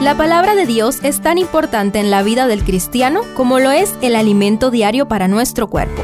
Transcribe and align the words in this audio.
La 0.00 0.14
palabra 0.14 0.54
de 0.54 0.66
Dios 0.66 0.98
es 1.02 1.22
tan 1.22 1.38
importante 1.38 1.98
en 1.98 2.10
la 2.10 2.22
vida 2.22 2.46
del 2.46 2.64
cristiano 2.64 3.22
como 3.34 3.58
lo 3.60 3.70
es 3.70 3.94
el 4.02 4.14
alimento 4.14 4.70
diario 4.70 5.08
para 5.08 5.26
nuestro 5.26 5.68
cuerpo. 5.68 6.02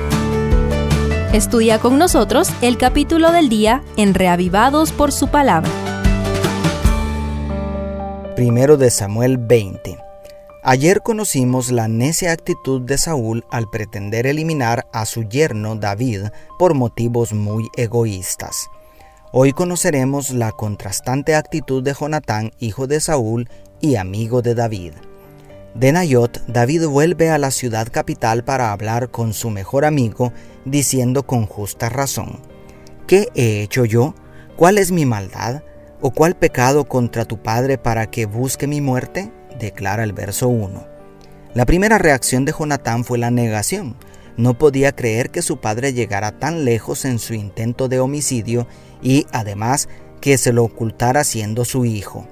Estudia 1.35 1.79
con 1.79 1.99
nosotros 1.99 2.49
el 2.63 2.79
capítulo 2.79 3.33
del 3.33 3.51
día 3.51 3.83
en 3.99 4.15
Reavivados 4.15 4.93
por 4.93 5.13
su 5.13 5.29
palabra. 5.29 5.71
Primero 8.35 8.79
de 8.79 8.91
Samuel 8.91 9.37
20. 9.37 9.99
Ayer 10.63 11.03
conocimos 11.03 11.71
la 11.71 11.87
necia 11.87 12.33
actitud 12.33 12.81
de 12.81 12.97
Saúl 12.97 13.45
al 13.51 13.69
pretender 13.69 14.27
eliminar 14.27 14.87
a 14.93 15.05
su 15.05 15.25
yerno 15.25 15.77
David 15.77 16.29
por 16.59 16.73
motivos 16.73 17.35
muy 17.35 17.69
egoístas. 17.77 18.71
Hoy 19.35 19.55
conoceremos 19.55 20.29
la 20.33 20.53
contrastante 20.53 21.35
actitud 21.35 21.83
de 21.83 21.95
Jonatán, 21.95 22.53
hijo 22.59 22.87
de 22.87 23.01
Saúl 23.01 23.49
y 23.81 23.97
amigo 23.97 24.43
de 24.43 24.55
David. 24.55 24.93
De 25.75 25.91
Nayot, 25.91 26.45
David 26.49 26.85
vuelve 26.85 27.31
a 27.31 27.39
la 27.39 27.51
ciudad 27.51 27.89
capital 27.91 28.45
para 28.45 28.73
hablar 28.73 29.11
con 29.11 29.33
su 29.33 29.49
mejor 29.49 29.87
amigo, 29.87 30.35
diciendo 30.67 31.23
con 31.27 31.47
justa 31.47 31.89
razón, 31.89 32.41
¿Qué 33.07 33.29
he 33.35 33.63
hecho 33.63 33.87
yo? 33.87 34.15
¿Cuál 34.55 34.77
es 34.77 34.93
mi 34.93 35.07
maldad? 35.07 35.63
¿O 36.03 36.11
cuál 36.11 36.37
pecado 36.37 36.85
contra 36.85 37.25
tu 37.25 37.43
padre 37.43 37.79
para 37.79 38.11
que 38.11 38.27
busque 38.27 38.67
mi 38.67 38.83
muerte? 38.83 39.33
declara 39.59 40.05
el 40.05 40.13
verso 40.13 40.49
1. 40.49 40.87
La 41.55 41.65
primera 41.65 41.97
reacción 41.97 42.45
de 42.45 42.53
Jonatán 42.53 43.03
fue 43.03 43.17
la 43.17 43.31
negación. 43.31 43.97
No 44.37 44.59
podía 44.59 44.93
creer 44.93 45.31
que 45.31 45.43
su 45.43 45.59
padre 45.59 45.93
llegara 45.93 46.39
tan 46.39 46.65
lejos 46.65 47.05
en 47.05 47.19
su 47.19 47.35
intento 47.35 47.89
de 47.89 48.01
homicidio 48.01 48.67
y, 49.03 49.27
además, 49.33 49.89
que 50.21 50.39
se 50.39 50.53
lo 50.53 50.65
ocultara 50.65 51.25
siendo 51.25 51.65
su 51.65 51.85
hijo. 51.85 52.27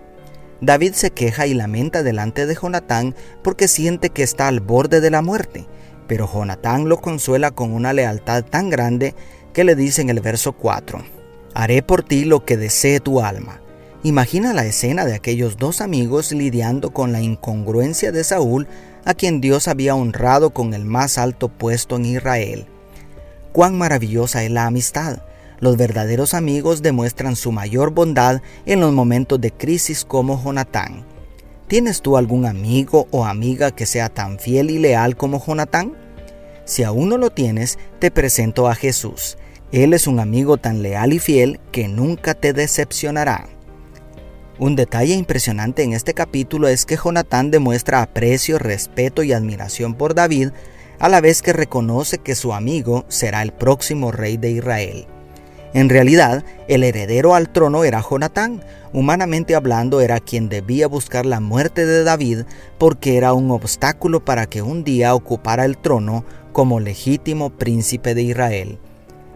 David 0.60 0.92
se 0.92 1.10
queja 1.10 1.46
y 1.46 1.54
lamenta 1.54 2.02
delante 2.02 2.46
de 2.46 2.54
Jonatán 2.54 3.14
porque 3.42 3.68
siente 3.68 4.10
que 4.10 4.22
está 4.22 4.48
al 4.48 4.60
borde 4.60 5.00
de 5.00 5.10
la 5.10 5.22
muerte, 5.22 5.66
pero 6.06 6.30
Jonatán 6.30 6.88
lo 6.88 7.00
consuela 7.00 7.50
con 7.50 7.72
una 7.72 7.92
lealtad 7.92 8.44
tan 8.44 8.68
grande 8.68 9.14
que 9.52 9.64
le 9.64 9.74
dice 9.74 10.02
en 10.02 10.10
el 10.10 10.20
verso 10.20 10.52
4, 10.52 11.02
Haré 11.54 11.82
por 11.82 12.02
ti 12.02 12.24
lo 12.24 12.44
que 12.44 12.56
desee 12.56 13.00
tu 13.00 13.20
alma. 13.20 13.60
Imagina 14.02 14.54
la 14.54 14.64
escena 14.64 15.04
de 15.04 15.14
aquellos 15.14 15.58
dos 15.58 15.82
amigos 15.82 16.32
lidiando 16.32 16.90
con 16.90 17.12
la 17.12 17.20
incongruencia 17.20 18.12
de 18.12 18.24
Saúl, 18.24 18.66
a 19.04 19.12
quien 19.12 19.42
Dios 19.42 19.68
había 19.68 19.94
honrado 19.94 20.50
con 20.50 20.72
el 20.72 20.86
más 20.86 21.18
alto 21.18 21.48
puesto 21.48 21.96
en 21.96 22.06
Israel. 22.06 22.66
Cuán 23.52 23.76
maravillosa 23.76 24.42
es 24.42 24.50
la 24.50 24.64
amistad, 24.64 25.18
los 25.58 25.76
verdaderos 25.76 26.32
amigos 26.32 26.80
demuestran 26.80 27.36
su 27.36 27.52
mayor 27.52 27.90
bondad 27.90 28.40
en 28.64 28.80
los 28.80 28.92
momentos 28.92 29.38
de 29.38 29.50
crisis 29.50 30.06
como 30.06 30.42
Jonatán. 30.42 31.04
¿Tienes 31.68 32.00
tú 32.00 32.16
algún 32.16 32.46
amigo 32.46 33.06
o 33.10 33.26
amiga 33.26 33.70
que 33.70 33.84
sea 33.84 34.08
tan 34.08 34.38
fiel 34.38 34.70
y 34.70 34.78
leal 34.78 35.14
como 35.14 35.44
Jonatán? 35.44 35.94
Si 36.64 36.84
aún 36.84 37.10
no 37.10 37.18
lo 37.18 37.28
tienes, 37.28 37.78
te 37.98 38.10
presento 38.10 38.66
a 38.66 38.74
Jesús. 38.74 39.36
Él 39.70 39.92
es 39.92 40.06
un 40.06 40.20
amigo 40.20 40.56
tan 40.56 40.82
leal 40.82 41.12
y 41.12 41.18
fiel 41.18 41.60
que 41.70 41.86
nunca 41.86 42.32
te 42.32 42.54
decepcionará. 42.54 43.46
Un 44.60 44.76
detalle 44.76 45.14
impresionante 45.14 45.84
en 45.84 45.94
este 45.94 46.12
capítulo 46.12 46.68
es 46.68 46.84
que 46.84 46.98
Jonatán 47.02 47.50
demuestra 47.50 48.02
aprecio, 48.02 48.58
respeto 48.58 49.22
y 49.22 49.32
admiración 49.32 49.94
por 49.94 50.14
David, 50.14 50.50
a 50.98 51.08
la 51.08 51.22
vez 51.22 51.40
que 51.40 51.54
reconoce 51.54 52.18
que 52.18 52.34
su 52.34 52.52
amigo 52.52 53.06
será 53.08 53.40
el 53.40 53.52
próximo 53.52 54.12
rey 54.12 54.36
de 54.36 54.50
Israel. 54.50 55.06
En 55.72 55.88
realidad, 55.88 56.44
el 56.68 56.84
heredero 56.84 57.34
al 57.34 57.50
trono 57.50 57.84
era 57.84 58.02
Jonatán. 58.02 58.62
Humanamente 58.92 59.54
hablando, 59.54 60.02
era 60.02 60.20
quien 60.20 60.50
debía 60.50 60.88
buscar 60.88 61.24
la 61.24 61.40
muerte 61.40 61.86
de 61.86 62.04
David 62.04 62.40
porque 62.76 63.16
era 63.16 63.32
un 63.32 63.50
obstáculo 63.52 64.26
para 64.26 64.44
que 64.44 64.60
un 64.60 64.84
día 64.84 65.14
ocupara 65.14 65.64
el 65.64 65.78
trono 65.78 66.26
como 66.52 66.80
legítimo 66.80 67.48
príncipe 67.48 68.14
de 68.14 68.24
Israel. 68.24 68.78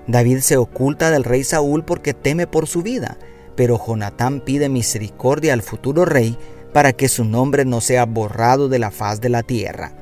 David 0.06 0.40
se 0.40 0.58
oculta 0.58 1.10
del 1.10 1.24
rey 1.24 1.44
Saúl 1.44 1.82
porque 1.82 2.12
teme 2.12 2.46
por 2.46 2.66
su 2.66 2.82
vida, 2.82 3.16
pero 3.56 3.80
Jonatán 3.84 4.40
pide 4.40 4.68
misericordia 4.68 5.52
al 5.52 5.62
futuro 5.62 6.04
rey 6.04 6.38
para 6.72 6.92
que 6.92 7.08
su 7.08 7.24
nombre 7.24 7.64
no 7.64 7.80
sea 7.80 8.04
borrado 8.04 8.68
de 8.68 8.78
la 8.78 8.90
faz 8.90 9.20
de 9.20 9.28
la 9.28 9.42
tierra. 9.42 9.92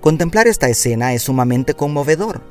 Contemplar 0.00 0.46
esta 0.46 0.68
escena 0.68 1.14
es 1.14 1.22
sumamente 1.22 1.74
conmovedor 1.74 2.42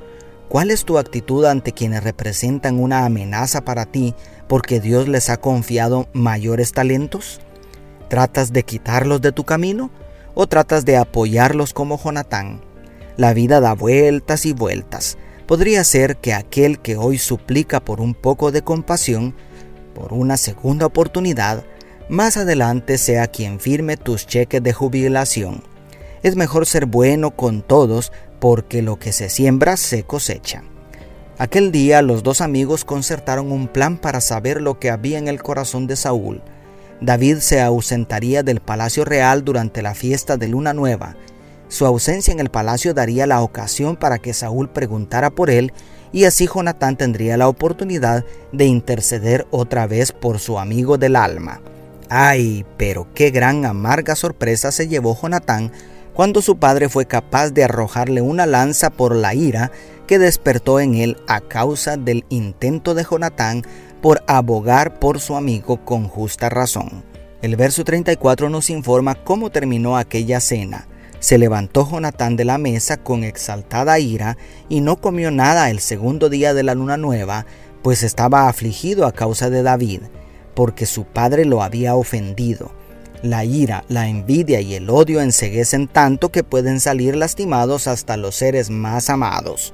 ¿Cuál 0.53 0.69
es 0.69 0.85
tu 0.85 0.99
actitud 0.99 1.45
ante 1.45 1.71
quienes 1.71 2.03
representan 2.03 2.79
una 2.79 3.05
amenaza 3.05 3.66
para 3.66 3.88
ti 3.88 4.13
porque 4.47 4.79
Dios 4.79 5.07
les 5.07 5.31
ha 5.31 5.38
confiado 5.38 6.07
mayores 6.13 6.73
talentos? 6.73 7.41
¿Tratas 8.07 8.53
de 8.53 8.61
quitarlos 8.61 9.19
de 9.21 9.31
tu 9.31 9.45
camino 9.45 9.89
o 10.35 10.45
tratas 10.45 10.85
de 10.85 10.95
apoyarlos 10.97 11.73
como 11.73 12.00
Jonatán? 12.00 12.61
La 13.17 13.33
vida 13.33 13.61
da 13.61 13.73
vueltas 13.73 14.45
y 14.45 14.53
vueltas. 14.53 15.17
Podría 15.47 15.83
ser 15.83 16.17
que 16.17 16.35
aquel 16.35 16.77
que 16.77 16.97
hoy 16.97 17.17
suplica 17.17 17.79
por 17.79 18.00
un 18.00 18.13
poco 18.13 18.51
de 18.51 18.61
compasión, 18.61 19.33
por 19.93 20.13
una 20.13 20.37
segunda 20.37 20.85
oportunidad, 20.85 21.63
más 22.09 22.37
adelante 22.37 22.97
sea 22.97 23.27
quien 23.27 23.59
firme 23.59 23.97
tus 23.97 24.27
cheques 24.27 24.61
de 24.61 24.73
jubilación. 24.73 25.63
Es 26.21 26.35
mejor 26.35 26.65
ser 26.65 26.85
bueno 26.85 27.31
con 27.31 27.61
todos 27.61 28.11
porque 28.39 28.81
lo 28.81 28.99
que 28.99 29.11
se 29.11 29.29
siembra 29.29 29.77
se 29.77 30.03
cosecha. 30.03 30.63
Aquel 31.37 31.71
día 31.71 32.01
los 32.01 32.23
dos 32.23 32.41
amigos 32.41 32.85
concertaron 32.85 33.51
un 33.51 33.67
plan 33.67 33.97
para 33.97 34.21
saber 34.21 34.61
lo 34.61 34.79
que 34.79 34.89
había 34.89 35.17
en 35.17 35.27
el 35.27 35.41
corazón 35.41 35.87
de 35.87 35.95
Saúl. 35.95 36.41
David 37.01 37.37
se 37.39 37.61
ausentaría 37.61 38.43
del 38.43 38.59
palacio 38.61 39.03
real 39.03 39.43
durante 39.43 39.81
la 39.81 39.95
fiesta 39.95 40.37
de 40.37 40.47
Luna 40.47 40.73
Nueva. 40.73 41.15
Su 41.73 41.88
ausencia 41.88 42.31
en 42.31 42.39
el 42.39 42.51
palacio 42.51 42.94
daría 42.94 43.25
la 43.25 43.41
ocasión 43.41 43.95
para 43.95 44.19
que 44.19 44.35
Saúl 44.35 44.69
preguntara 44.69 45.31
por 45.31 45.50
él 45.50 45.73
y 46.11 46.25
así 46.25 46.45
Jonatán 46.45 46.97
tendría 46.97 47.35
la 47.35 47.47
oportunidad 47.47 48.25
de 48.51 48.66
interceder 48.66 49.47
otra 49.50 49.88
vez 49.88 50.12
por 50.12 50.38
su 50.38 50.59
amigo 50.59 51.00
del 51.00 51.16
alma. 51.16 51.62
Ay, 52.09 52.63
pero 52.78 53.07
qué 53.16 53.31
gran 53.31 53.66
amarga 53.66 54.16
sorpresa 54.16 54.72
se 54.72 54.88
llevó 54.88 55.17
Jonatán 55.19 55.72
cuando 56.13 56.44
su 56.44 56.57
padre 56.57 56.89
fue 56.89 57.07
capaz 57.07 57.50
de 57.50 57.63
arrojarle 57.63 58.22
una 58.22 58.45
lanza 58.45 58.91
por 58.91 59.16
la 59.16 59.33
ira 59.33 59.72
que 60.06 60.19
despertó 60.19 60.79
en 60.79 60.94
él 60.94 61.17
a 61.28 61.41
causa 61.41 61.97
del 61.97 62.23
intento 62.29 62.94
de 62.94 63.03
Jonatán 63.03 63.63
por 64.00 64.23
abogar 64.28 65.00
por 65.00 65.19
su 65.19 65.35
amigo 65.35 65.83
con 65.83 66.07
justa 66.07 66.50
razón. 66.50 67.03
El 67.41 67.56
verso 67.56 67.83
34 67.83 68.51
nos 68.51 68.69
informa 68.69 69.16
cómo 69.16 69.50
terminó 69.50 69.97
aquella 69.97 70.39
cena. 70.39 70.88
Se 71.23 71.38
levantó 71.38 71.89
Jonatán 71.89 72.35
de 72.35 72.44
la 72.44 72.57
mesa 72.57 72.97
con 72.97 73.23
exaltada 73.23 73.97
ira 73.97 74.38
y 74.67 74.81
no 74.81 74.97
comió 74.97 75.31
nada 75.31 75.69
el 75.69 75.79
segundo 75.79 76.28
día 76.28 76.53
de 76.53 76.63
la 76.63 76.75
luna 76.75 76.97
nueva, 76.97 77.45
pues 77.81 78.03
estaba 78.03 78.50
afligido 78.50 79.06
a 79.06 79.13
causa 79.13 79.50
de 79.50 79.63
David, 79.63 80.01
porque 80.53 80.85
su 80.85 81.06
padre 81.06 81.45
lo 81.45 81.63
había 81.63 81.95
ofendido. 81.95 82.73
La 83.22 83.45
ira, 83.45 83.85
la 83.88 84.09
envidia 84.09 84.59
y 84.59 84.73
el 84.73 84.89
odio 84.89 85.22
enseguecen 85.22 85.88
tanto 85.88 86.29
que 86.29 86.44
pueden 86.44 86.81
salir 86.81 87.16
lastimados 87.16 87.88
hasta 87.88 88.17
los 88.17 88.35
seres 88.35 88.69
más 88.69 89.09
amados. 89.09 89.73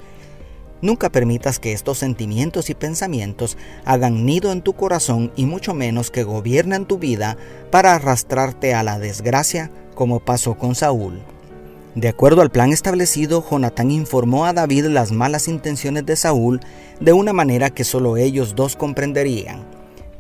Nunca 0.83 1.09
permitas 1.09 1.57
que 1.57 1.73
estos 1.73 1.97
sentimientos 1.97 2.69
y 2.69 2.75
pensamientos 2.75 3.57
hagan 3.85 4.23
nido 4.23 4.51
en 4.51 4.61
tu 4.61 4.73
corazón 4.73 5.31
y 5.35 5.47
mucho 5.47 5.73
menos 5.73 6.11
que 6.11 6.21
gobiernen 6.21 6.85
tu 6.85 6.99
vida 6.99 7.37
para 7.71 7.95
arrastrarte 7.95 8.75
a 8.75 8.83
la 8.83 8.99
desgracia 8.99 9.71
como 9.95 10.19
pasó 10.19 10.53
con 10.55 10.75
Saúl. 10.75 11.23
De 11.95 12.07
acuerdo 12.07 12.41
al 12.41 12.51
plan 12.51 12.71
establecido, 12.71 13.43
Jonatán 13.49 13.89
informó 13.89 14.45
a 14.45 14.53
David 14.53 14.85
las 14.85 15.11
malas 15.11 15.47
intenciones 15.47 16.05
de 16.05 16.15
Saúl 16.15 16.59
de 16.99 17.13
una 17.13 17.33
manera 17.33 17.71
que 17.71 17.83
solo 17.83 18.15
ellos 18.15 18.55
dos 18.55 18.75
comprenderían. 18.75 19.65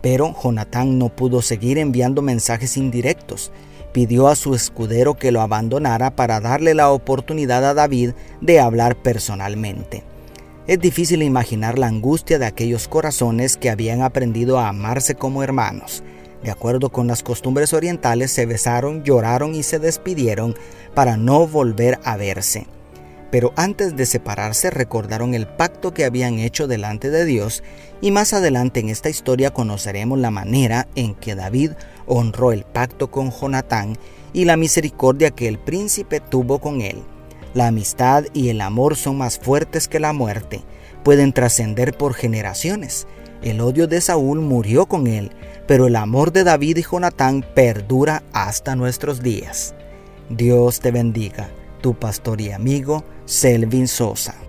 Pero 0.01 0.35
Jonatán 0.41 0.97
no 0.97 1.09
pudo 1.09 1.41
seguir 1.41 1.77
enviando 1.77 2.21
mensajes 2.21 2.75
indirectos. 2.75 3.51
Pidió 3.91 4.27
a 4.27 4.35
su 4.35 4.55
escudero 4.55 5.15
que 5.15 5.31
lo 5.31 5.41
abandonara 5.41 6.15
para 6.15 6.39
darle 6.39 6.73
la 6.73 6.91
oportunidad 6.91 7.63
a 7.63 7.73
David 7.73 8.11
de 8.41 8.59
hablar 8.59 8.95
personalmente. 8.95 10.03
Es 10.65 10.79
difícil 10.79 11.23
imaginar 11.23 11.79
la 11.79 11.87
angustia 11.87 12.39
de 12.39 12.45
aquellos 12.45 12.87
corazones 12.87 13.57
que 13.57 13.69
habían 13.69 14.01
aprendido 14.01 14.59
a 14.59 14.69
amarse 14.69 15.15
como 15.15 15.43
hermanos. 15.43 16.03
De 16.43 16.51
acuerdo 16.51 16.89
con 16.89 17.07
las 17.07 17.23
costumbres 17.23 17.73
orientales, 17.73 18.31
se 18.31 18.45
besaron, 18.45 19.03
lloraron 19.03 19.55
y 19.55 19.63
se 19.63 19.79
despidieron 19.79 20.55
para 20.93 21.17
no 21.17 21.47
volver 21.47 21.99
a 22.03 22.17
verse 22.17 22.67
pero 23.31 23.53
antes 23.55 23.95
de 23.95 24.05
separarse 24.05 24.69
recordaron 24.69 25.33
el 25.33 25.47
pacto 25.47 25.93
que 25.93 26.05
habían 26.05 26.39
hecho 26.39 26.67
delante 26.67 27.09
de 27.09 27.25
Dios 27.25 27.63
y 28.01 28.11
más 28.11 28.33
adelante 28.33 28.79
en 28.79 28.89
esta 28.89 29.09
historia 29.09 29.51
conoceremos 29.51 30.17
la 30.19 30.31
manera 30.31 30.87
en 30.95 31.15
que 31.15 31.35
David 31.35 31.71
honró 32.07 32.51
el 32.51 32.63
pacto 32.63 33.11
con 33.11 33.31
Jonatán 33.31 33.97
y 34.33 34.45
la 34.45 34.57
misericordia 34.57 35.31
que 35.31 35.47
el 35.47 35.59
príncipe 35.59 36.19
tuvo 36.19 36.59
con 36.59 36.81
él. 36.81 37.03
La 37.53 37.67
amistad 37.67 38.25
y 38.33 38.49
el 38.49 38.61
amor 38.61 38.95
son 38.95 39.17
más 39.17 39.39
fuertes 39.39 39.87
que 39.87 39.99
la 39.99 40.13
muerte, 40.13 40.61
pueden 41.03 41.33
trascender 41.33 41.97
por 41.97 42.13
generaciones. 42.13 43.07
El 43.41 43.61
odio 43.61 43.87
de 43.87 44.01
Saúl 44.01 44.39
murió 44.41 44.85
con 44.85 45.07
él, 45.07 45.31
pero 45.69 45.85
el 45.85 45.97
amor 45.97 46.31
de 46.31 46.43
David 46.43 46.77
y 46.77 46.81
Jonatán 46.81 47.45
perdura 47.53 48.23
hasta 48.33 48.75
nuestros 48.75 49.21
días. 49.21 49.75
Dios 50.27 50.79
te 50.79 50.89
bendiga, 50.89 51.51
tu 51.79 51.93
pastor 51.93 52.41
y 52.41 52.51
amigo 52.51 53.03
Selvin 53.25 53.87
Sosa. 53.87 54.48